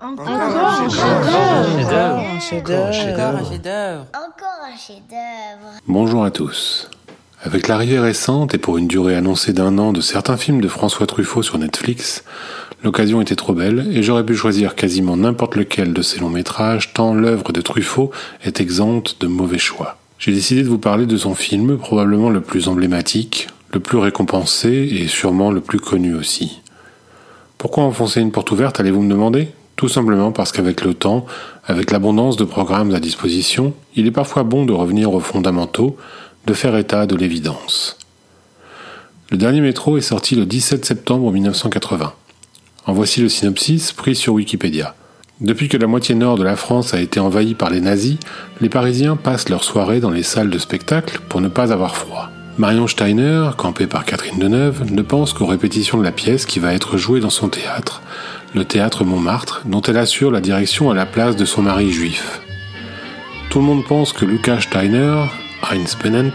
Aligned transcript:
Encore 0.00 0.28
un 0.28 0.88
chef-d'œuvre. 2.38 2.86
Encore 4.14 4.60
un 4.64 4.76
chef-d'œuvre. 4.76 5.72
Bonjour 5.88 6.22
à 6.22 6.30
tous. 6.30 6.88
Avec 7.42 7.66
l'arrivée 7.66 7.98
récente 7.98 8.54
et 8.54 8.58
pour 8.58 8.78
une 8.78 8.86
durée 8.86 9.16
annoncée 9.16 9.52
d'un 9.52 9.76
an 9.78 9.92
de 9.92 10.00
certains 10.00 10.36
films 10.36 10.60
de 10.60 10.68
François 10.68 11.08
Truffaut 11.08 11.42
sur 11.42 11.58
Netflix, 11.58 12.22
l'occasion 12.84 13.20
était 13.20 13.34
trop 13.34 13.54
belle 13.54 13.88
et 13.90 14.04
j'aurais 14.04 14.24
pu 14.24 14.36
choisir 14.36 14.76
quasiment 14.76 15.16
n'importe 15.16 15.56
lequel 15.56 15.92
de 15.92 16.02
ces 16.02 16.20
longs 16.20 16.30
métrages 16.30 16.94
tant 16.94 17.12
l'œuvre 17.12 17.50
de 17.50 17.60
Truffaut 17.60 18.12
est 18.44 18.60
exempte 18.60 19.20
de 19.20 19.26
mauvais 19.26 19.58
choix. 19.58 19.98
J'ai 20.20 20.30
décidé 20.30 20.62
de 20.62 20.68
vous 20.68 20.78
parler 20.78 21.06
de 21.06 21.16
son 21.16 21.34
film 21.34 21.76
probablement 21.76 22.30
le 22.30 22.40
plus 22.40 22.68
emblématique, 22.68 23.48
le 23.72 23.80
plus 23.80 23.98
récompensé 23.98 24.68
et 24.68 25.08
sûrement 25.08 25.50
le 25.50 25.60
plus 25.60 25.80
connu 25.80 26.14
aussi. 26.14 26.60
Pourquoi 27.56 27.82
enfoncer 27.82 28.20
une 28.20 28.30
porte 28.30 28.52
ouverte, 28.52 28.78
allez-vous 28.78 29.02
me 29.02 29.10
demander? 29.10 29.48
Tout 29.78 29.88
simplement 29.88 30.32
parce 30.32 30.50
qu'avec 30.50 30.84
le 30.84 30.92
temps, 30.92 31.24
avec 31.64 31.92
l'abondance 31.92 32.36
de 32.36 32.44
programmes 32.44 32.92
à 32.92 32.98
disposition, 32.98 33.74
il 33.94 34.08
est 34.08 34.10
parfois 34.10 34.42
bon 34.42 34.66
de 34.66 34.72
revenir 34.72 35.14
aux 35.14 35.20
fondamentaux, 35.20 35.96
de 36.46 36.52
faire 36.52 36.76
état 36.76 37.06
de 37.06 37.14
l'évidence. 37.14 37.96
Le 39.30 39.36
dernier 39.36 39.60
métro 39.60 39.96
est 39.96 40.00
sorti 40.00 40.34
le 40.34 40.46
17 40.46 40.84
septembre 40.84 41.30
1980. 41.30 42.12
En 42.86 42.92
voici 42.92 43.20
le 43.20 43.28
synopsis 43.28 43.92
pris 43.92 44.16
sur 44.16 44.34
Wikipédia. 44.34 44.96
Depuis 45.40 45.68
que 45.68 45.76
la 45.76 45.86
moitié 45.86 46.16
nord 46.16 46.36
de 46.36 46.44
la 46.44 46.56
France 46.56 46.92
a 46.92 47.00
été 47.00 47.20
envahie 47.20 47.54
par 47.54 47.70
les 47.70 47.80
nazis, 47.80 48.16
les 48.60 48.68
Parisiens 48.68 49.14
passent 49.14 49.48
leur 49.48 49.62
soirée 49.62 50.00
dans 50.00 50.10
les 50.10 50.24
salles 50.24 50.50
de 50.50 50.58
spectacle 50.58 51.20
pour 51.28 51.40
ne 51.40 51.48
pas 51.48 51.72
avoir 51.72 51.94
froid. 51.94 52.30
Marion 52.58 52.88
Steiner, 52.88 53.50
campée 53.56 53.86
par 53.86 54.04
Catherine 54.04 54.40
Deneuve, 54.40 54.90
ne 54.90 55.02
pense 55.02 55.32
qu'aux 55.32 55.46
répétitions 55.46 55.96
de 55.96 56.02
la 56.02 56.10
pièce 56.10 56.44
qui 56.44 56.58
va 56.58 56.74
être 56.74 56.96
jouée 56.96 57.20
dans 57.20 57.30
son 57.30 57.48
théâtre, 57.48 58.02
le 58.52 58.64
théâtre 58.64 59.04
Montmartre, 59.04 59.62
dont 59.64 59.80
elle 59.82 59.96
assure 59.96 60.32
la 60.32 60.40
direction 60.40 60.90
à 60.90 60.94
la 60.94 61.06
place 61.06 61.36
de 61.36 61.44
son 61.44 61.62
mari 61.62 61.92
juif. 61.92 62.40
Tout 63.48 63.60
le 63.60 63.64
monde 63.64 63.84
pense 63.84 64.12
que 64.12 64.24
Lucas 64.24 64.62
Steiner, 64.62 65.26
Heinz 65.70 65.94
Pennant, 65.94 66.34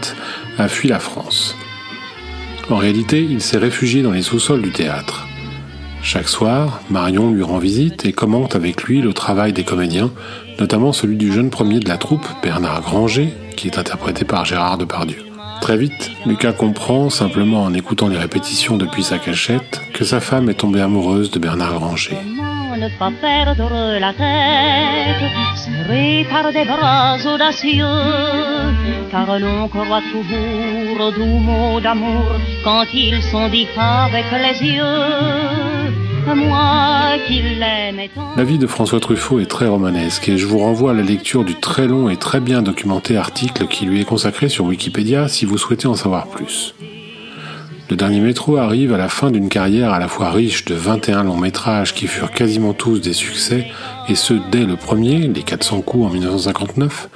a 0.56 0.66
fui 0.68 0.88
la 0.88 0.98
France. 0.98 1.56
En 2.70 2.76
réalité, 2.76 3.22
il 3.22 3.42
s'est 3.42 3.58
réfugié 3.58 4.00
dans 4.00 4.12
les 4.12 4.22
sous-sols 4.22 4.62
du 4.62 4.72
théâtre. 4.72 5.26
Chaque 6.02 6.28
soir, 6.28 6.80
Marion 6.88 7.32
lui 7.32 7.42
rend 7.42 7.58
visite 7.58 8.06
et 8.06 8.14
commente 8.14 8.56
avec 8.56 8.84
lui 8.84 9.02
le 9.02 9.12
travail 9.12 9.52
des 9.52 9.64
comédiens, 9.64 10.10
notamment 10.58 10.94
celui 10.94 11.18
du 11.18 11.30
jeune 11.30 11.50
premier 11.50 11.80
de 11.80 11.88
la 11.88 11.98
troupe, 11.98 12.26
Bernard 12.42 12.80
Granger, 12.80 13.34
qui 13.58 13.66
est 13.68 13.78
interprété 13.78 14.24
par 14.24 14.46
Gérard 14.46 14.78
Depardieu. 14.78 15.33
Très 15.64 15.78
vite, 15.78 16.10
Lucas 16.26 16.52
comprend, 16.52 17.08
simplement 17.08 17.62
en 17.62 17.72
écoutant 17.72 18.08
les 18.08 18.18
répétitions 18.18 18.76
depuis 18.76 19.02
sa 19.02 19.18
cachette, 19.18 19.80
que 19.94 20.04
sa 20.04 20.20
femme 20.20 20.50
est 20.50 20.60
tombée 20.60 20.82
amoureuse 20.82 21.30
de 21.30 21.38
Bernard 21.38 21.72
Granger. 21.76 22.18
La 38.36 38.44
vie 38.44 38.58
de 38.58 38.66
François 38.66 39.00
Truffaut 39.00 39.40
est 39.40 39.46
très 39.46 39.66
romanesque 39.66 40.28
et 40.28 40.36
je 40.36 40.46
vous 40.46 40.58
renvoie 40.58 40.90
à 40.90 40.94
la 40.94 41.02
lecture 41.02 41.44
du 41.44 41.54
très 41.54 41.86
long 41.86 42.08
et 42.08 42.16
très 42.16 42.40
bien 42.40 42.62
documenté 42.62 43.16
article 43.16 43.66
qui 43.66 43.86
lui 43.86 44.00
est 44.00 44.04
consacré 44.04 44.48
sur 44.48 44.64
Wikipédia 44.64 45.28
si 45.28 45.44
vous 45.44 45.58
souhaitez 45.58 45.86
en 45.86 45.94
savoir 45.94 46.26
plus. 46.26 46.74
Le 47.90 47.96
dernier 47.96 48.20
métro 48.20 48.56
arrive 48.56 48.92
à 48.92 48.98
la 48.98 49.08
fin 49.08 49.30
d'une 49.30 49.48
carrière 49.48 49.92
à 49.92 49.98
la 49.98 50.08
fois 50.08 50.30
riche 50.30 50.64
de 50.64 50.74
21 50.74 51.24
longs 51.24 51.36
métrages 51.36 51.94
qui 51.94 52.06
furent 52.06 52.32
quasiment 52.32 52.72
tous 52.72 53.00
des 53.00 53.12
succès, 53.12 53.66
et 54.08 54.14
ce 54.14 54.34
dès 54.50 54.64
le 54.64 54.76
premier, 54.76 55.28
les 55.28 55.42
400 55.42 55.82
coups 55.82 56.06
en 56.06 56.10
1959, 56.10 57.10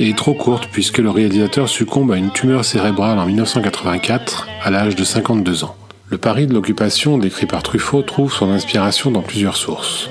et 0.00 0.14
trop 0.14 0.34
courte 0.34 0.68
puisque 0.72 0.98
le 0.98 1.10
réalisateur 1.10 1.68
succombe 1.68 2.12
à 2.12 2.16
une 2.16 2.30
tumeur 2.30 2.64
cérébrale 2.64 3.18
en 3.18 3.26
1984 3.26 4.48
à 4.62 4.70
l'âge 4.70 4.96
de 4.96 5.04
52 5.04 5.64
ans. 5.64 5.76
Le 6.10 6.16
pari 6.16 6.46
de 6.46 6.54
l'occupation 6.54 7.18
décrit 7.18 7.46
par 7.46 7.62
Truffaut 7.62 8.02
trouve 8.02 8.32
son 8.32 8.50
inspiration 8.50 9.10
dans 9.10 9.22
plusieurs 9.22 9.56
sources. 9.56 10.10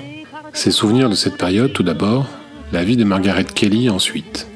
Ses 0.57 0.71
souvenirs 0.71 1.07
de 1.07 1.13
cette 1.13 1.37
période 1.37 1.71
tout 1.71 1.83
d'abord, 1.83 2.25
la 2.73 2.83
vie 2.83 2.97
de 2.97 3.03
Margaret 3.03 3.43
Kelly 3.43 3.91
ensuite. 3.91 4.47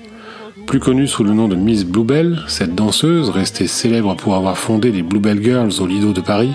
Plus 0.65 0.79
connue 0.79 1.07
sous 1.07 1.23
le 1.23 1.31
nom 1.31 1.47
de 1.47 1.55
Miss 1.55 1.85
Bluebell, 1.85 2.39
cette 2.47 2.73
danseuse, 2.73 3.29
restée 3.29 3.67
célèbre 3.67 4.15
pour 4.15 4.33
avoir 4.33 4.57
fondé 4.57 4.91
les 4.91 5.03
Bluebell 5.03 5.43
Girls 5.43 5.73
au 5.79 5.85
Lido 5.85 6.11
de 6.11 6.21
Paris, 6.21 6.53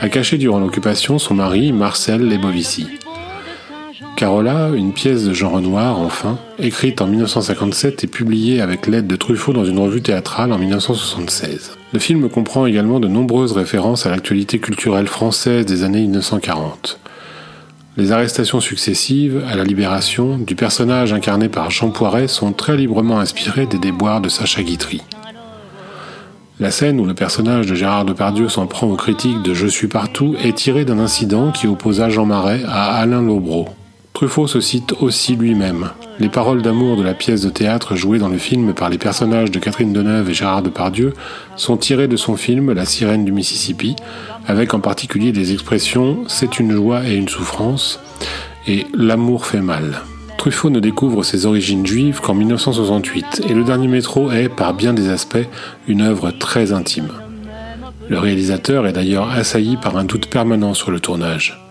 a 0.00 0.08
caché 0.08 0.38
durant 0.38 0.58
l'occupation 0.58 1.18
son 1.18 1.34
mari 1.34 1.70
Marcel 1.70 2.26
Lebovici. 2.26 2.86
Carola, 4.16 4.70
une 4.74 4.94
pièce 4.94 5.24
de 5.24 5.34
Jean 5.34 5.50
Renoir, 5.50 5.98
enfin, 5.98 6.38
écrite 6.58 7.02
en 7.02 7.08
1957 7.08 8.04
et 8.04 8.06
publiée 8.06 8.62
avec 8.62 8.86
l'aide 8.86 9.06
de 9.06 9.16
Truffaut 9.16 9.52
dans 9.52 9.66
une 9.66 9.78
revue 9.78 10.00
théâtrale 10.00 10.50
en 10.50 10.58
1976. 10.58 11.76
Le 11.92 11.98
film 11.98 12.30
comprend 12.30 12.64
également 12.64 13.00
de 13.00 13.08
nombreuses 13.08 13.52
références 13.52 14.06
à 14.06 14.10
l'actualité 14.10 14.58
culturelle 14.60 15.08
française 15.08 15.66
des 15.66 15.84
années 15.84 16.00
1940. 16.00 16.98
Les 17.98 18.12
arrestations 18.12 18.60
successives, 18.60 19.42
à 19.50 19.56
la 19.56 19.64
libération, 19.64 20.38
du 20.38 20.54
personnage 20.54 21.12
incarné 21.12 21.48
par 21.48 21.72
Jean 21.72 21.90
Poiret 21.90 22.28
sont 22.28 22.52
très 22.52 22.76
librement 22.76 23.18
inspirées 23.18 23.66
des 23.66 23.80
déboires 23.80 24.20
de 24.20 24.28
Sacha 24.28 24.62
Guitry. 24.62 25.02
La 26.60 26.70
scène 26.70 27.00
où 27.00 27.04
le 27.04 27.14
personnage 27.14 27.66
de 27.66 27.74
Gérard 27.74 28.04
Depardieu 28.04 28.48
s'en 28.48 28.68
prend 28.68 28.86
aux 28.86 28.94
critiques 28.94 29.42
de 29.42 29.52
Je 29.52 29.66
suis 29.66 29.88
partout 29.88 30.36
est 30.40 30.56
tirée 30.56 30.84
d'un 30.84 31.00
incident 31.00 31.50
qui 31.50 31.66
opposa 31.66 32.08
Jean 32.08 32.24
Marais 32.24 32.62
à 32.68 32.94
Alain 32.94 33.20
Lobreau. 33.20 33.68
Truffaut 34.18 34.48
se 34.48 34.60
cite 34.60 34.94
aussi 34.98 35.36
lui-même. 35.36 35.90
Les 36.18 36.28
paroles 36.28 36.60
d'amour 36.60 36.96
de 36.96 37.04
la 37.04 37.14
pièce 37.14 37.40
de 37.42 37.50
théâtre 37.50 37.94
jouée 37.94 38.18
dans 38.18 38.28
le 38.28 38.36
film 38.36 38.74
par 38.74 38.88
les 38.88 38.98
personnages 38.98 39.52
de 39.52 39.60
Catherine 39.60 39.92
Deneuve 39.92 40.28
et 40.28 40.34
Gérard 40.34 40.64
Depardieu 40.64 41.12
sont 41.54 41.76
tirées 41.76 42.08
de 42.08 42.16
son 42.16 42.34
film 42.34 42.72
La 42.72 42.84
sirène 42.84 43.24
du 43.24 43.30
Mississippi, 43.30 43.94
avec 44.44 44.74
en 44.74 44.80
particulier 44.80 45.30
des 45.30 45.52
expressions 45.52 46.24
C'est 46.26 46.58
une 46.58 46.72
joie 46.72 47.06
et 47.06 47.14
une 47.14 47.28
souffrance 47.28 48.00
et 48.66 48.88
L'amour 48.92 49.46
fait 49.46 49.60
mal. 49.60 50.00
Truffaut 50.36 50.70
ne 50.70 50.80
découvre 50.80 51.22
ses 51.22 51.46
origines 51.46 51.86
juives 51.86 52.20
qu'en 52.20 52.34
1968 52.34 53.42
et 53.48 53.54
le 53.54 53.62
dernier 53.62 53.86
métro 53.86 54.32
est, 54.32 54.48
par 54.48 54.74
bien 54.74 54.94
des 54.94 55.10
aspects, 55.10 55.46
une 55.86 56.00
œuvre 56.00 56.32
très 56.32 56.72
intime. 56.72 57.12
Le 58.08 58.18
réalisateur 58.18 58.84
est 58.88 58.94
d'ailleurs 58.94 59.30
assailli 59.30 59.76
par 59.76 59.96
un 59.96 60.02
doute 60.02 60.26
permanent 60.26 60.74
sur 60.74 60.90
le 60.90 60.98
tournage. 60.98 61.67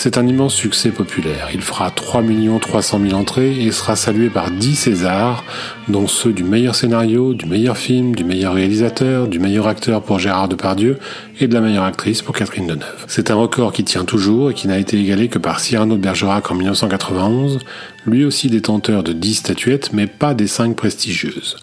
C'est 0.00 0.16
un 0.16 0.28
immense 0.28 0.54
succès 0.54 0.90
populaire. 0.90 1.48
Il 1.52 1.60
fera 1.60 1.90
3 1.90 2.22
300 2.60 3.00
000 3.08 3.18
entrées 3.18 3.64
et 3.64 3.72
sera 3.72 3.96
salué 3.96 4.30
par 4.30 4.52
10 4.52 4.76
Césars, 4.76 5.42
dont 5.88 6.06
ceux 6.06 6.32
du 6.32 6.44
meilleur 6.44 6.76
scénario, 6.76 7.34
du 7.34 7.46
meilleur 7.46 7.76
film, 7.76 8.14
du 8.14 8.22
meilleur 8.22 8.54
réalisateur, 8.54 9.26
du 9.26 9.40
meilleur 9.40 9.66
acteur 9.66 10.00
pour 10.04 10.20
Gérard 10.20 10.48
Depardieu 10.48 11.00
et 11.40 11.48
de 11.48 11.54
la 11.54 11.60
meilleure 11.60 11.82
actrice 11.82 12.22
pour 12.22 12.36
Catherine 12.36 12.68
Deneuve. 12.68 13.06
C'est 13.08 13.32
un 13.32 13.34
record 13.34 13.72
qui 13.72 13.82
tient 13.82 14.04
toujours 14.04 14.52
et 14.52 14.54
qui 14.54 14.68
n'a 14.68 14.78
été 14.78 15.00
égalé 15.00 15.26
que 15.26 15.40
par 15.40 15.58
Cyrano 15.58 15.96
de 15.96 16.00
Bergerac 16.00 16.48
en 16.48 16.54
1991, 16.54 17.58
lui 18.06 18.24
aussi 18.24 18.46
détenteur 18.46 19.02
de 19.02 19.12
10 19.12 19.34
statuettes 19.34 19.92
mais 19.92 20.06
pas 20.06 20.32
des 20.32 20.46
5 20.46 20.76
prestigieuses. 20.76 21.56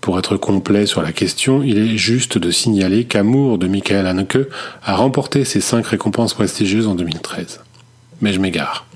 Pour 0.00 0.18
être 0.18 0.36
complet 0.38 0.86
sur 0.86 1.02
la 1.02 1.12
question, 1.12 1.62
il 1.62 1.76
est 1.76 1.98
juste 1.98 2.38
de 2.38 2.50
signaler 2.50 3.04
qu'Amour 3.04 3.58
de 3.58 3.66
Michael 3.66 4.06
Haneke 4.06 4.38
a 4.82 4.96
remporté 4.96 5.44
ses 5.44 5.60
cinq 5.60 5.86
récompenses 5.86 6.32
prestigieuses 6.32 6.86
en 6.86 6.94
2013. 6.94 7.60
Mais 8.22 8.32
je 8.32 8.40
m'égare. 8.40 8.86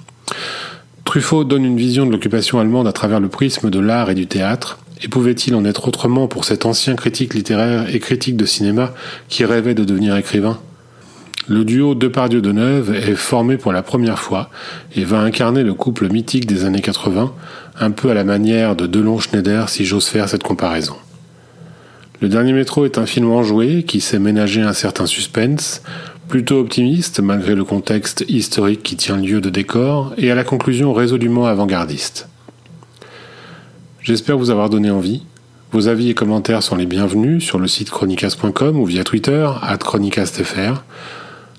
Truffaut 1.04 1.44
donne 1.44 1.66
une 1.66 1.76
vision 1.76 2.06
de 2.06 2.10
l'occupation 2.10 2.58
allemande 2.58 2.88
à 2.88 2.92
travers 2.92 3.20
le 3.20 3.28
prisme 3.28 3.68
de 3.68 3.78
l'art 3.78 4.08
et 4.08 4.14
du 4.14 4.26
théâtre, 4.26 4.78
et 5.02 5.08
pouvait-il 5.08 5.54
en 5.54 5.66
être 5.66 5.86
autrement 5.88 6.26
pour 6.26 6.46
cet 6.46 6.64
ancien 6.64 6.96
critique 6.96 7.34
littéraire 7.34 7.94
et 7.94 8.00
critique 8.00 8.36
de 8.36 8.46
cinéma 8.46 8.94
qui 9.28 9.44
rêvait 9.44 9.74
de 9.74 9.84
devenir 9.84 10.16
écrivain? 10.16 10.58
Le 11.46 11.62
duo 11.66 11.94
Depardieu-Deneuve 11.94 12.94
est 12.94 13.16
formé 13.16 13.58
pour 13.58 13.74
la 13.74 13.82
première 13.82 14.18
fois 14.18 14.48
et 14.96 15.04
va 15.04 15.18
incarner 15.18 15.62
le 15.62 15.74
couple 15.74 16.08
mythique 16.08 16.46
des 16.46 16.64
années 16.64 16.80
80, 16.80 17.34
un 17.80 17.90
peu 17.90 18.10
à 18.10 18.14
la 18.14 18.24
manière 18.24 18.76
de 18.76 18.86
Delon 18.86 19.18
Schneider 19.18 19.68
si 19.68 19.84
j'ose 19.84 20.06
faire 20.06 20.26
cette 20.26 20.42
comparaison. 20.42 20.96
Le 22.22 22.28
dernier 22.28 22.54
métro 22.54 22.86
est 22.86 22.96
un 22.96 23.04
film 23.04 23.30
enjoué 23.30 23.82
qui 23.82 24.00
sait 24.00 24.18
ménager 24.18 24.62
un 24.62 24.72
certain 24.72 25.04
suspense, 25.04 25.82
plutôt 26.28 26.60
optimiste 26.60 27.20
malgré 27.20 27.54
le 27.54 27.64
contexte 27.64 28.24
historique 28.26 28.82
qui 28.82 28.96
tient 28.96 29.18
lieu 29.18 29.42
de 29.42 29.50
décor, 29.50 30.14
et 30.16 30.30
à 30.30 30.34
la 30.34 30.44
conclusion 30.44 30.94
résolument 30.94 31.44
avant-gardiste. 31.44 32.26
J'espère 34.00 34.38
vous 34.38 34.48
avoir 34.48 34.70
donné 34.70 34.90
envie. 34.90 35.24
Vos 35.72 35.88
avis 35.88 36.08
et 36.08 36.14
commentaires 36.14 36.62
sont 36.62 36.76
les 36.76 36.86
bienvenus 36.86 37.44
sur 37.44 37.58
le 37.58 37.68
site 37.68 37.90
chronicast.com 37.90 38.78
ou 38.78 38.86
via 38.86 39.04
Twitter, 39.04 39.46
at 39.60 39.76
chronicastfr. 39.76 40.82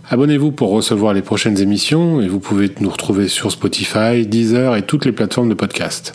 Abonnez-vous 0.08 0.52
pour 0.52 0.70
recevoir 0.70 1.14
les 1.14 1.24
prochaines 1.24 1.60
émissions 1.60 2.22
et 2.22 2.28
vous 2.28 2.40
pouvez 2.40 2.70
nous 2.80 2.92
retrouver 2.92 3.28
sur 3.28 3.52
Spotify, 3.52 4.28
Deezer 4.28 4.76
et 4.76 4.84
toutes 4.84 5.06
les 5.06 5.12
plateformes 5.12 5.50
de 5.50 5.56
podcast. 5.56 6.14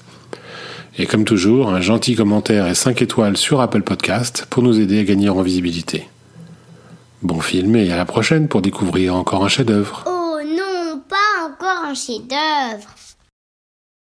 Et 0.96 1.06
comme 1.06 1.24
toujours, 1.24 1.70
un 1.70 1.80
gentil 1.80 2.14
commentaire 2.14 2.68
et 2.68 2.74
5 2.76 3.02
étoiles 3.02 3.36
sur 3.36 3.60
Apple 3.60 3.82
Podcast 3.82 4.46
pour 4.48 4.62
nous 4.62 4.78
aider 4.78 5.00
à 5.00 5.04
gagner 5.04 5.28
en 5.28 5.42
visibilité. 5.42 6.06
Bon 7.22 7.40
film 7.40 7.74
et 7.74 7.90
à 7.90 7.96
la 7.96 8.04
prochaine 8.04 8.46
pour 8.46 8.62
découvrir 8.62 9.16
encore 9.16 9.44
un 9.44 9.48
chef-d'œuvre. 9.48 10.04
Oh 10.06 10.38
non, 10.44 11.00
pas 11.08 11.46
encore 11.46 11.84
un 11.84 11.94
chef-d'œuvre. 11.94 12.94